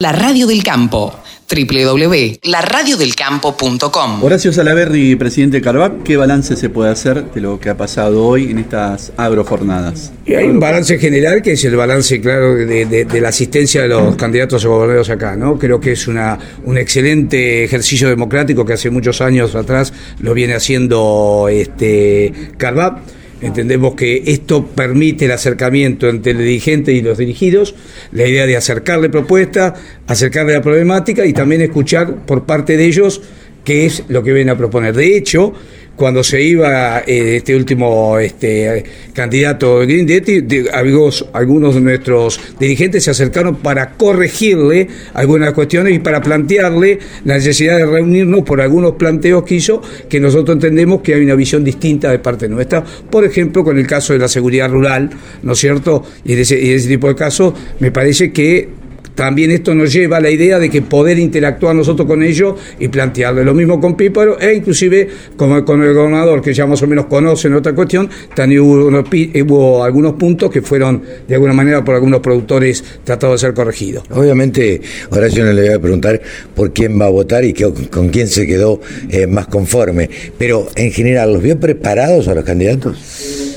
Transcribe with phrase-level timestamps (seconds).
[0.00, 1.12] La Radio del Campo,
[1.50, 4.22] www.laradiodelcampo.com.
[4.22, 8.48] Horacio Salaverri, presidente Carvap, ¿qué balance se puede hacer de lo que ha pasado hoy
[8.52, 10.12] en estas agrojornadas?
[10.24, 13.82] Y hay un balance general que es el balance, claro, de, de- de la asistencia
[13.82, 15.58] de los candidatos a gobernadores acá, ¿no?
[15.58, 20.54] Creo que es una, un excelente ejercicio democrático que hace muchos años atrás lo viene
[20.54, 23.00] haciendo este Carvap.
[23.40, 27.74] Entendemos que esto permite el acercamiento entre el dirigente y los dirigidos,
[28.10, 29.74] la idea de acercarle propuestas,
[30.06, 33.22] acercarle la problemática y también escuchar por parte de ellos
[33.64, 34.94] qué es lo que vienen a proponer.
[34.94, 35.52] De hecho,
[35.98, 43.02] cuando se iba eh, este último este, candidato Grindetti, de- algunos, algunos de nuestros dirigentes
[43.04, 48.92] se acercaron para corregirle algunas cuestiones y para plantearle la necesidad de reunirnos por algunos
[48.92, 52.84] planteos que hizo que nosotros entendemos que hay una visión distinta de parte nuestra.
[52.84, 55.10] Por ejemplo, con el caso de la seguridad rural,
[55.42, 56.04] ¿no es cierto?
[56.24, 58.77] Y ese, de ese tipo de casos, me parece que
[59.18, 62.86] también esto nos lleva a la idea de que poder interactuar nosotros con ellos y
[62.86, 66.86] plantearle lo mismo con Píparo e inclusive con, con el gobernador que ya más o
[66.86, 71.52] menos conocen otra cuestión, también hubo, unos pi- hubo algunos puntos que fueron de alguna
[71.52, 74.04] manera por algunos productores tratados de ser corregidos.
[74.10, 76.20] Obviamente, Horacio no le voy a preguntar
[76.54, 80.92] por quién va a votar y con quién se quedó eh, más conforme, pero en
[80.92, 83.47] general, ¿los vio preparados a los candidatos?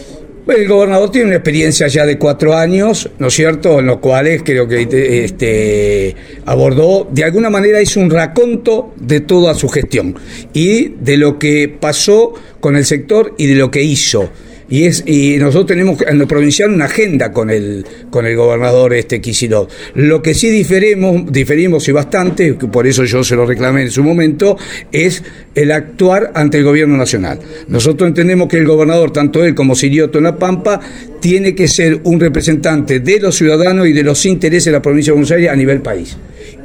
[0.47, 4.41] El gobernador tiene una experiencia ya de cuatro años, ¿no es cierto?, en los cuales
[4.43, 10.15] creo que este, abordó, de alguna manera hizo un raconto de toda su gestión
[10.51, 14.29] y de lo que pasó con el sector y de lo que hizo.
[14.71, 18.93] Y, es, y nosotros tenemos en lo provincial una agenda con el, con el gobernador
[18.93, 19.71] este Kicillof.
[19.95, 24.01] Lo que sí diferimos, diferimos y bastante, por eso yo se lo reclamé en su
[24.01, 24.57] momento,
[24.91, 27.39] es el actuar ante el gobierno nacional.
[27.67, 30.79] Nosotros entendemos que el gobernador, tanto él como Sirioto en La Pampa,
[31.19, 35.11] tiene que ser un representante de los ciudadanos y de los intereses de la provincia
[35.11, 36.15] de Buenos Aires a nivel país.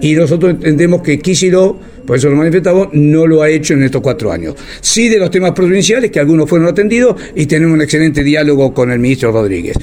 [0.00, 1.76] Y nosotros entendemos que Kicillof,
[2.06, 4.54] por eso lo manifestamos, no lo ha hecho en estos cuatro años.
[4.80, 8.90] Sí de los temas provinciales, que algunos fueron atendidos, y tenemos un excelente diálogo con
[8.90, 9.76] el ministro Rodríguez.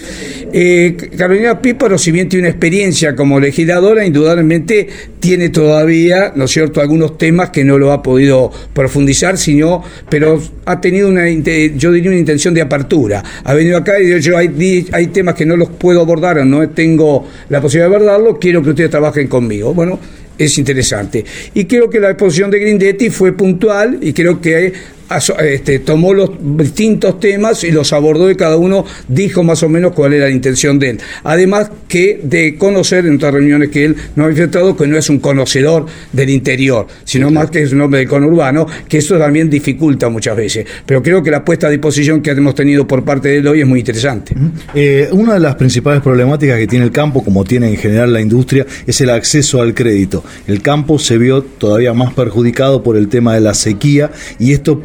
[0.51, 4.87] Eh, Carolina Píparo, si bien tiene una experiencia como legisladora, indudablemente
[5.19, 10.41] tiene todavía, ¿no es cierto?, algunos temas que no lo ha podido profundizar, sino, pero
[10.65, 13.23] ha tenido una, yo diría, una intención de apertura.
[13.43, 17.27] Ha venido acá y yo hay, hay temas que no los puedo abordar no tengo
[17.49, 19.73] la posibilidad de abordarlo, quiero que ustedes trabajen conmigo.
[19.73, 19.99] Bueno,
[20.37, 21.23] es interesante.
[21.53, 24.73] Y creo que la exposición de Grindetti fue puntual y creo que
[25.17, 29.93] este, tomó los distintos temas y los abordó y cada uno dijo más o menos
[29.93, 30.99] cuál era la intención de él.
[31.23, 35.09] Además que de conocer en otras reuniones que él nos ha manifestado que no es
[35.09, 39.49] un conocedor del interior, sino más que es un hombre del conurbano, que eso también
[39.49, 40.65] dificulta muchas veces.
[40.85, 43.61] Pero creo que la puesta a disposición que hemos tenido por parte de él hoy
[43.61, 44.35] es muy interesante.
[44.73, 48.21] Eh, una de las principales problemáticas que tiene el campo, como tiene en general la
[48.21, 50.23] industria, es el acceso al crédito.
[50.47, 54.81] El campo se vio todavía más perjudicado por el tema de la sequía y esto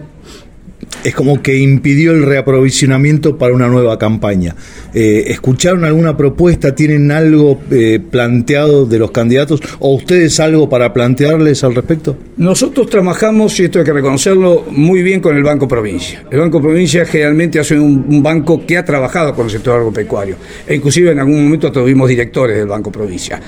[1.04, 4.54] es como que impidió el reaprovisionamiento para una nueva campaña.
[4.94, 6.74] Eh, ¿Escucharon alguna propuesta?
[6.74, 9.60] ¿Tienen algo eh, planteado de los candidatos?
[9.78, 12.16] ¿O ustedes algo para plantearles al respecto?
[12.36, 16.24] Nosotros trabajamos, y esto hay que reconocerlo, muy bien con el Banco Provincia.
[16.30, 20.36] El Banco Provincia generalmente hace un, un banco que ha trabajado con el sector agropecuario.
[20.66, 23.40] E inclusive en algún momento tuvimos directores del Banco Provincia.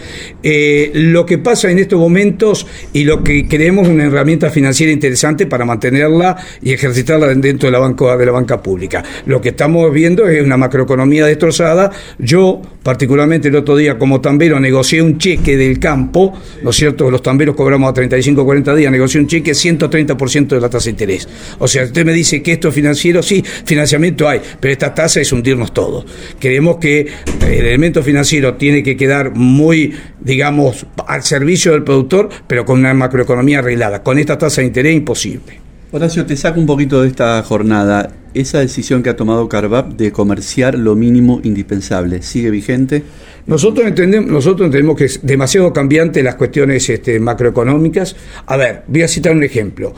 [0.43, 5.47] Eh, lo que pasa en estos momentos y lo que creemos una herramienta financiera interesante
[5.47, 9.02] para mantenerla y ejercitarla dentro de la, banca, pública.
[9.26, 11.91] Lo que estamos viendo es una macroeconomía destrozada.
[12.18, 16.32] Yo, particularmente el otro día como tambero, negocié un cheque del campo,
[16.62, 17.10] ¿no es cierto?
[17.10, 20.84] Los tamberos cobramos a 35 o 40 días, negocié un cheque 130% de la tasa
[20.84, 21.28] de interés.
[21.58, 25.20] O sea, usted me dice que esto es financiero, sí, financiamiento hay, pero esta tasa
[25.20, 26.04] es hundirnos todos.
[26.38, 27.06] Creemos que
[27.42, 32.94] el elemento financiero tiene que quedar muy, digamos, al servicio del productor, pero con una
[32.94, 34.02] macroeconomía arreglada.
[34.02, 35.69] Con esta tasa de interés imposible.
[35.93, 38.12] Horacio, te saco un poquito de esta jornada.
[38.33, 43.03] Esa decisión que ha tomado Carvap de comerciar lo mínimo indispensable, ¿sigue vigente?
[43.47, 48.15] Nosotros entendemos, nosotros entendemos que es demasiado cambiante las cuestiones este, macroeconómicas.
[48.47, 49.92] A ver, voy a citar un ejemplo.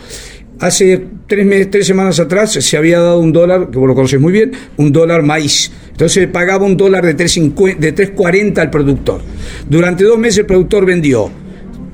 [0.60, 4.18] Hace tres, meses, tres semanas atrás se había dado un dólar, que vos lo conoces
[4.18, 5.70] muy bien, un dólar maíz.
[5.90, 9.20] Entonces pagaba un dólar de 3.50 de 3.40 al productor.
[9.68, 11.41] Durante dos meses el productor vendió.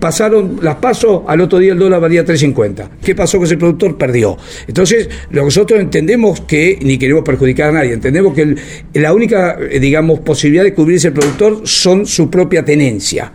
[0.01, 2.89] Pasaron las pasos, al otro día el dólar valía 3.50.
[3.03, 3.97] ¿Qué pasó con ese productor?
[3.97, 4.37] Perdió.
[4.67, 8.55] Entonces, lo que nosotros entendemos que, ni queremos perjudicar a nadie, entendemos que
[8.95, 13.33] la única, eh, digamos, posibilidad de cubrirse el productor son su propia tenencia.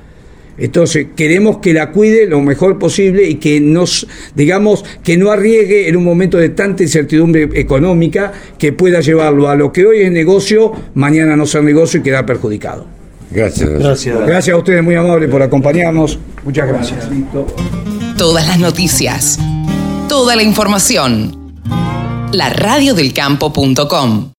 [0.58, 5.90] Entonces, queremos que la cuide lo mejor posible y que nos, digamos, que no arriesgue
[5.90, 10.12] en un momento de tanta incertidumbre económica que pueda llevarlo a lo que hoy es
[10.12, 13.03] negocio, mañana no ser negocio y quedar perjudicado.
[13.34, 13.70] Gracias.
[13.70, 14.20] Gracias.
[14.20, 16.20] Gracias a ustedes, muy amables, por acompañarnos.
[16.44, 17.10] Muchas gracias.
[18.18, 19.40] Todas las noticias.
[20.08, 21.54] Toda la información.
[22.32, 24.34] La radiodelcampo.com